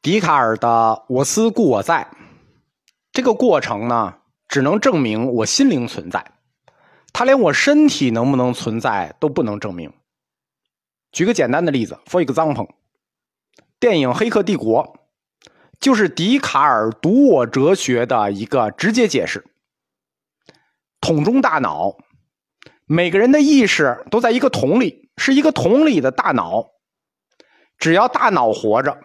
[0.00, 2.08] 笛卡尔的“我思故我在”
[3.10, 6.32] 这个过程呢，只能证明我心灵存在，
[7.12, 9.92] 他连我身体能不能存在都不能证明。
[11.10, 12.68] 举个简单的例子，For example，
[13.80, 14.84] 电影《黑客帝国》
[15.80, 19.44] 就是笛卡尔独我哲学的一个直接解释。
[21.00, 21.96] 桶中大脑，
[22.86, 26.68] 每个人的意识都在一个桶里，是一个桶里的大脑，
[27.78, 29.00] 只要大脑活着。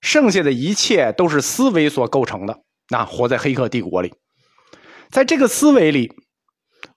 [0.00, 2.60] 剩下的一切都是思维所构成的。
[2.88, 4.12] 那活在黑客帝国里，
[5.10, 6.12] 在这个思维里，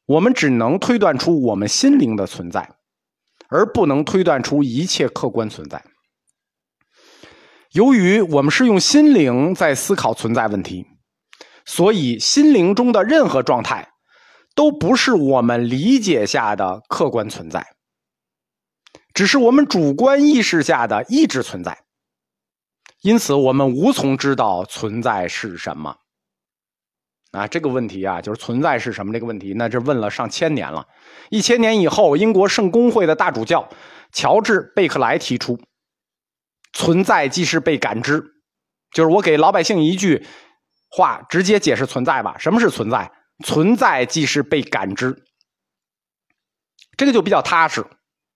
[0.06, 2.68] 我们只能推断出我们心灵的存在，
[3.50, 5.84] 而不能推断出一切客观存在。
[7.74, 10.86] 由于我们是用心灵在思考存在问题，
[11.66, 13.90] 所以心灵中的任何状态
[14.56, 17.76] 都不是我们理解下的客观存在，
[19.14, 21.83] 只是我们主观意识下的意志存在。
[23.04, 25.98] 因此，我们无从知道存在是什么。
[27.32, 30.88] 啊，这个问题啊，就是存在是什么这个问题，那这问了上千年了。
[31.30, 33.68] 一千年以后，英国圣公会的大主教
[34.14, 35.60] 乔治·贝克莱提出
[36.72, 38.24] ：“存在即是被感知。”
[38.96, 40.26] 就是我给老百姓一句
[40.90, 42.38] 话，直接解释存在吧。
[42.40, 43.12] 什么是存在？
[43.44, 45.26] 存在即是被感知。
[46.96, 47.86] 这个就比较踏实，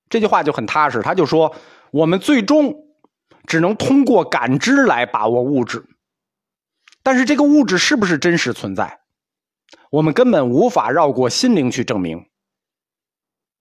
[0.09, 1.01] 这句话就很踏实。
[1.01, 1.55] 他就说，
[1.91, 2.86] 我们最终。
[3.47, 5.85] 只能通过感知来把握物质，
[7.01, 8.99] 但是这个物质是不是真实存在，
[9.89, 12.27] 我们根本无法绕过心灵去证明。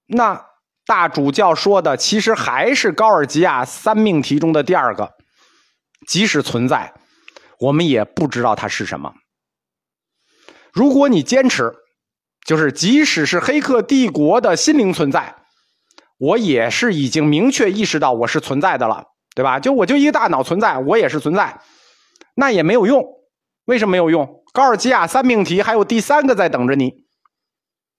[0.08, 0.44] 那
[0.84, 5.14] 大主教说的其实还是高尔基亚三命题中的第二个，
[6.06, 6.92] 即使存在，
[7.60, 9.14] 我们也不知道它是什么。
[10.72, 11.72] 如果你坚持，
[12.44, 15.36] 就是即使是黑客帝国的心灵存在，
[16.18, 19.15] 我也是已经明确意识到我是存在的了。
[19.36, 19.60] 对吧？
[19.60, 21.60] 就我就一个大脑存在，我也是存在，
[22.34, 23.04] 那也没有用。
[23.66, 24.42] 为什么没有用？
[24.54, 27.04] 高尔基亚三命题还有第三个在等着你。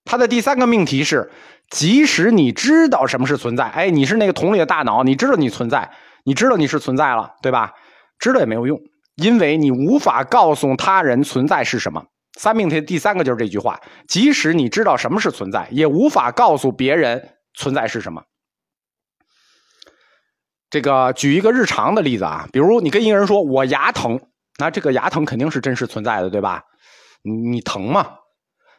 [0.03, 1.29] 他的第三个命题是：
[1.69, 5.91] 即使你知道什么是存在，哎，你是那个桶里的大脑，你知道你存在，
[6.23, 7.73] 你知道你是存在了，对吧？
[8.17, 8.79] 知道也没有用，
[9.17, 12.03] 因为你无法告诉他人存在是什么。
[12.39, 18.23] 三命题第三个就是这句话：即使你知道什么是存在，也无法告诉别人存在是什么。
[20.69, 24.19] 这个举一个日常的例子啊，比如你跟一个人说“我牙疼”，
[24.59, 26.63] 那这个牙疼肯定是真实存在的，对吧？
[27.23, 28.07] 你疼吗？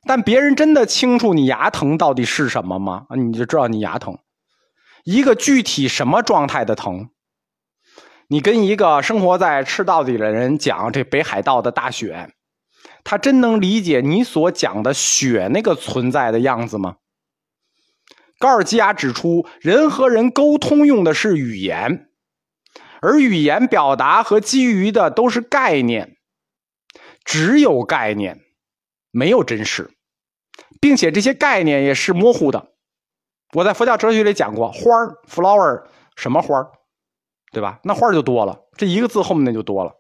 [0.06, 3.06] 但别人真的清楚你牙疼到底是什么吗？
[3.16, 4.18] 你就知道你牙疼，
[5.04, 7.08] 一个具体什么状态的疼？
[8.28, 12.30] 你跟一个生活在赤道里的人讲这北海道的大雪，
[13.02, 16.96] 他真能理解你所讲的雪那个存在的样子吗？
[18.38, 22.08] 高尔基亚指出，人和人沟通用的是语言，
[23.00, 26.16] 而语言表达和基于的都是概念，
[27.24, 28.40] 只有概念，
[29.10, 29.90] 没有真实，
[30.80, 32.72] 并且这些概念也是模糊的。
[33.54, 35.84] 我在佛教哲学里讲过，花 （flower）
[36.14, 36.70] 什么花
[37.50, 37.80] 对吧？
[37.82, 39.96] 那花就多了，这一个字后面那就多了，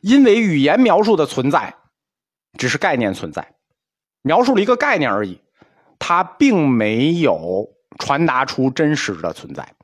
[0.00, 1.76] 因为语言描述的存在
[2.58, 3.54] 只是概念存在，
[4.22, 5.40] 描述了一个概念而已。
[6.00, 7.68] 它并没有
[7.98, 9.74] 传达出真实的存在，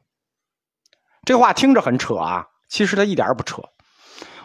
[1.25, 3.62] 这话听着很扯啊，其实它一点也不扯。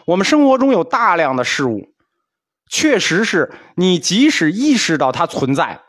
[0.04, 1.94] 我们生活中有大量的事物，
[2.70, 5.80] 确实是你即使意识到它存在，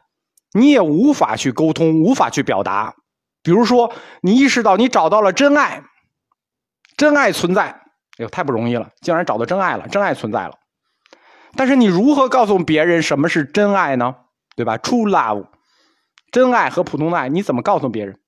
[0.53, 2.95] 你也无法去沟通，无法去表达。
[3.43, 5.83] 比如说，你意识到你找到了真爱，
[6.95, 7.81] 真爱存在，哎
[8.19, 10.57] 呦，太不容易了，竟然找到真爱了，真爱存在了。
[11.55, 14.15] 但是你如何告诉别人什么是真爱呢？
[14.55, 15.47] 对吧？True love。
[16.33, 18.19] 真爱和普通的爱，你怎么告诉别人？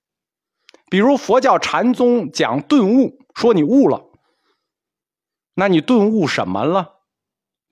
[0.92, 4.06] 比如佛教禅宗讲顿悟，说你悟了，
[5.56, 7.00] 那你顿悟什么了？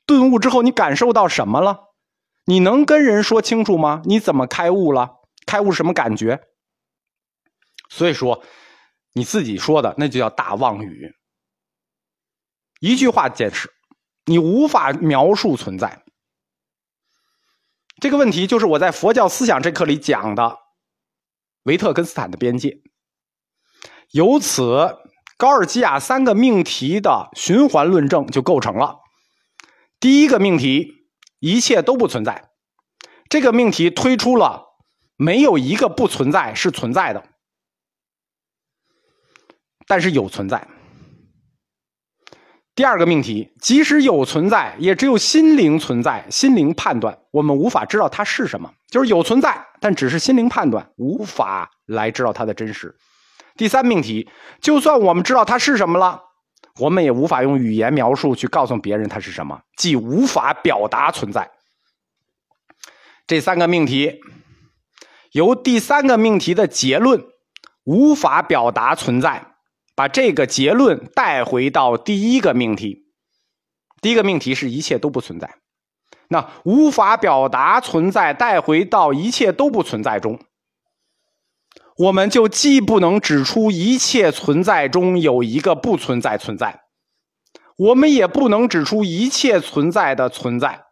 [0.07, 1.93] 顿悟之后你感受到什么了？
[2.45, 4.01] 你能跟人说清楚吗？
[4.05, 5.21] 你怎么开悟了？
[5.45, 6.41] 开悟什么感觉？
[7.89, 8.43] 所以说，
[9.13, 11.13] 你自己说的那就叫大妄语。
[12.79, 13.71] 一句话解释，
[14.25, 16.02] 你无法描述存在。
[18.03, 20.57] 这个问题就是我在佛教思想这课里讲的
[21.63, 22.81] 维特根斯坦的边界。
[24.11, 24.97] 由此，
[25.37, 28.99] 高尔基亚三个命题的循环论证就构成了。
[30.01, 31.07] 第一个命题，
[31.39, 32.49] 一切都不存在。
[33.29, 34.65] 这个命题推出了
[35.15, 37.23] 没有一个不存在是存在的，
[39.87, 40.67] 但是有存在。
[42.75, 52.95] 第二个命题，即使有存在，也只有心灵存在，心灵判断，我们无法知道它是什么，就是有存在，但只是心灵判断，无法来知道它的真实。
[53.55, 54.27] 第三命题，
[54.59, 56.19] 就算我们知道它是什么了，
[56.79, 61.51] 我们也无法用语言描述去告诉别人它是什么，即无法表达存在。
[63.27, 64.19] 这三个命题，
[65.33, 67.23] 由第三个命题的结论
[67.83, 69.52] 无法表达存在，
[69.95, 73.11] 把这个结论带回到第一个命题。
[74.01, 75.57] 第一个命题是一切都不存在，
[76.27, 80.39] 那无法表达存在带回到一切都不存在中，
[81.97, 86.81] 我们就既不能指出一切存在中有一个不存在存在，
[87.77, 90.87] 我们也不能指出一切存在的存在。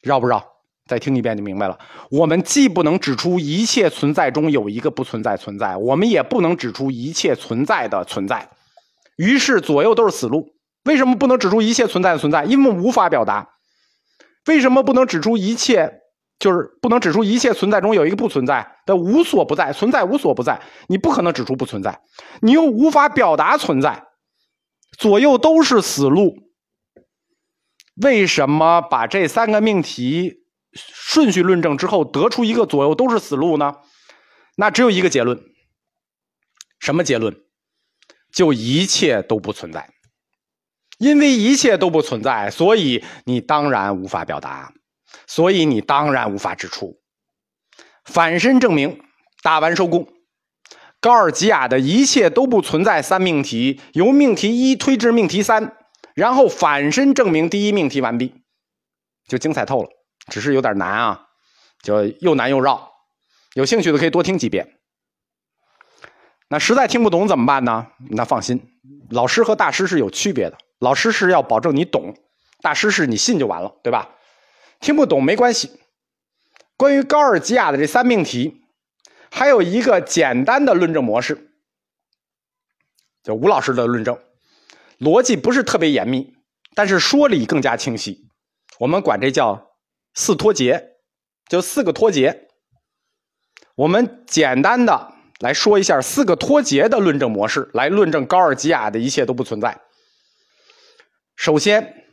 [0.00, 0.51] 绕不绕？
[0.92, 1.78] 再听一遍就明白了。
[2.10, 8.50] 我们既不能指出一切存在中有一个不存在存在，我们也不能指出一切存在的存在。
[9.16, 10.50] 于是左右都是死路。
[10.84, 12.44] 为什么不能指出一切存在的存在？
[12.44, 13.48] 因为无法表达。
[14.46, 16.00] 为什么不能指出一切？
[16.38, 20.60] 就是不能指出一切存在中有一个不存在的无所不在存在无所不在。
[20.88, 22.00] 你不可能指出不存在，
[22.40, 24.08] 你又无法表达存在，
[24.98, 26.34] 左右都是死路。
[28.02, 30.41] 为什么把这三个命题
[30.74, 33.76] 顺序论证之后得出一个左右都是死路呢？
[34.56, 35.42] 那只有一个结论，
[36.78, 37.36] 什么结论？
[38.32, 39.90] 就一切都不存在，
[40.98, 44.72] 因为一切都不存在，所以你当然无法表达，
[45.26, 46.98] 所以你当然无法指出。
[48.04, 49.02] 反身证明，
[49.42, 50.08] 打完收工。
[51.00, 55.76] 高尔基亚的一切都不存在三命题，由命题一推至命题三。
[56.14, 58.34] 然后反身证明第一命题完毕，
[59.26, 59.88] 就精彩透了。
[60.30, 61.26] 只是有点难啊，
[61.82, 62.92] 就又难又绕。
[63.54, 64.78] 有兴趣的可以多听几遍。
[66.48, 67.86] 那实在听不懂怎么办呢？
[68.10, 68.60] 那放心，
[69.10, 70.58] 老师和大师是有区别的。
[70.78, 72.14] 老师是要保证你懂，
[72.60, 74.16] 大师是你信就完了，对吧？
[74.80, 75.80] 听不懂没关系。
[76.76, 78.62] 关于高尔基亚的这三命题，
[79.30, 81.52] 还有一个简单的论证模式，
[83.22, 84.18] 就吴老师的论证。
[84.98, 86.34] 逻辑不是特别严密，
[86.74, 88.28] 但是说理更加清晰。
[88.78, 89.71] 我们管这叫
[90.14, 90.90] 四脱节，
[91.48, 92.48] 就四个脱节。
[93.74, 99.80] 我们简单的来说一下四个脱节的论证模式，来论证高尔基亚的一切都不存在。
[101.36, 102.04] 首先，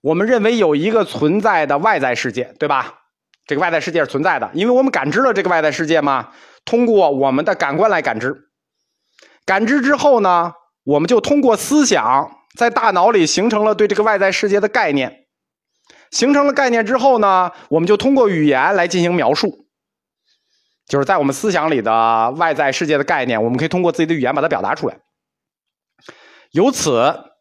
[0.00, 3.00] 我们认为有一个存在的外在世界，对吧？
[3.46, 6.32] 这个外在世界是存在的，因为我们感知了这个外在世界嘛，
[6.64, 8.50] 通过我们的感官来感知。
[9.44, 10.54] 感知之后呢？
[10.84, 15.23] 我们就通过思想，在大脑里形成了对这个外在世界的概念。
[16.14, 19.66] 形成了概念之后呢，我们就通过语言来进行描述。
[20.86, 24.98] 就是在我们思想里的外在世界的概念，我们可以通过自己的语言把它表达出来。
[26.52, 27.32] 由此，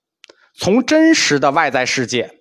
[0.56, 2.40] 从真实的外在世界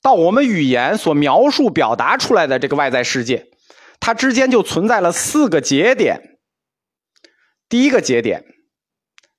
[0.00, 3.46] 到我们语言所描述表达出来的这个外在世界，
[3.98, 6.38] 它之间就存在了四个节点。
[7.68, 8.44] 第一个节点。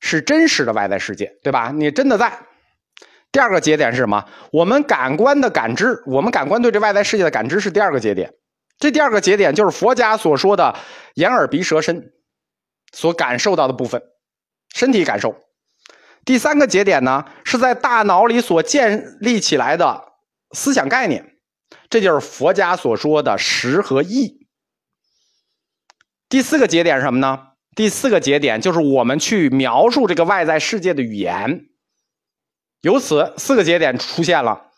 [0.03, 1.71] 是真实的外在世界，对吧？
[1.71, 2.39] 你真的在。
[3.31, 4.25] 第二个节点是什么？
[4.51, 8.33] 我们感官的感知，我们感官对这外在世界的感知是第二个节点。
[8.77, 10.75] 这第二个节点就是佛家所说的
[11.13, 12.11] 眼耳鼻舌身
[12.91, 14.01] 所感受到的部分，
[14.73, 15.35] 身体感受。
[16.25, 20.03] 第三个节点呢，是在大脑里所建立起来的
[20.51, 21.37] 思想概念，
[21.89, 24.47] 这就是佛家所说的识和意。
[26.27, 27.47] 第四个节点是什么呢？
[27.75, 31.67] 第四个节点就是我们去描述这个外在世界的语言，
[32.81, 34.71] 由此四个节点出现了：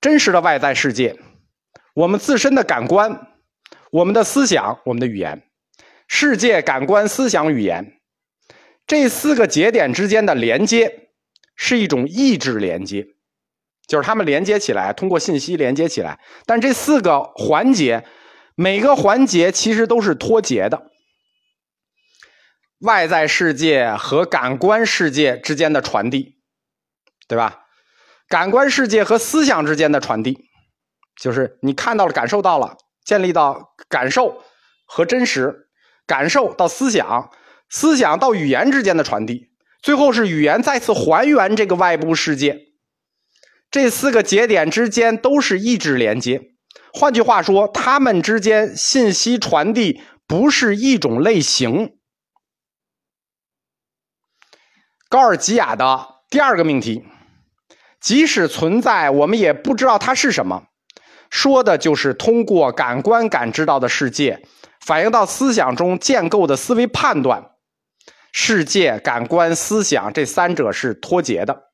[0.00, 1.18] 真实的外在世界、
[1.94, 3.28] 我们自身的感官、
[3.90, 5.42] 我们的思想、我们的语言、
[6.06, 8.00] 世界感官思想语言。
[8.86, 11.08] 这四个节点之间的连接
[11.56, 13.06] 是一种意志连接，
[13.88, 16.20] 就是它们连接起来，通过信息连接起来。
[16.44, 18.04] 但这四个环节，
[18.54, 20.90] 每个环节其实都是脱节的。
[22.80, 26.33] 外在世界和感官世界之间的传递，
[27.28, 27.60] 对吧？
[28.28, 30.48] 感官世界和思想之间的传递，
[31.20, 34.42] 就是你看到了、感受到了，建立到感受
[34.86, 35.68] 和真实，
[36.06, 37.30] 感受到思想，
[37.68, 39.50] 思想到语言之间的传递，
[39.82, 42.58] 最后是语言再次还原这个外部世界。
[43.70, 46.40] 这四个节点之间都是意志连接，
[46.92, 51.98] 换句话说，它们之间信息传递不是一种类型。
[55.08, 57.04] 高尔基亚的第二个命题，
[58.04, 60.64] 即使存在，我们也不知道它是什么。
[61.30, 64.42] 说的就是通过感官感知到的世界，
[64.78, 67.52] 反映到思想中建构的思维判断。
[68.30, 71.70] 世界、感官、思想这三者是脱节的。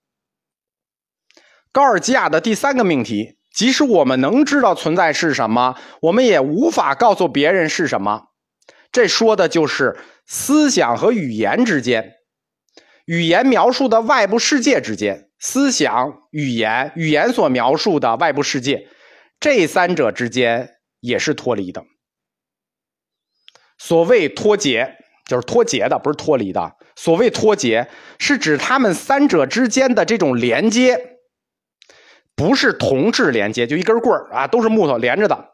[1.73, 8.27] 高尔基亚的第三个命题，即使我们能知道存在是什么，我们也无法告诉别人是什么。
[8.93, 12.13] 这说的就是思想和语言之间。
[13.07, 18.87] 语言描述的外部世界之间，思想、语言、语言所描述的外部世界，
[19.41, 21.83] 这三者之间也是脱离的。
[23.79, 26.77] 所谓脱节，就是脱节的，不是脱离的。
[26.95, 31.17] 所谓脱节，是指他们三者之间的这种连接，
[32.37, 35.53] 不是同质连接，就一根棍儿啊，都是木头连着的，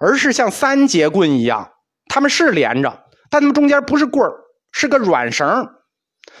[0.00, 1.74] 而是像三节棍一样，
[2.08, 4.32] 他们是连着，但他们中间不是棍儿，
[4.72, 5.68] 是个软绳。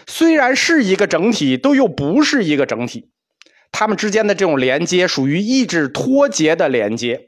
[0.06, 3.10] 虽然是一个整体，都又不是一个整体，
[3.72, 7.27] 他们之间的这种连接属于意志脱节的连接。